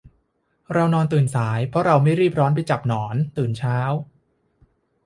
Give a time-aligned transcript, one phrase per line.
[0.73, 3.77] เรานอนตื่นสาย เพราะเราไม่ต้องรีบไปจับหนอนตื่นเช้า